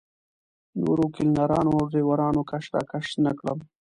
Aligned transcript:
نورو 0.83 1.05
کلینرانو 1.15 1.71
او 1.77 1.83
ډریورانو 1.91 2.41
کش 2.49 2.65
راکش 2.73 3.07
نه 3.25 3.31
کړم. 3.39 3.59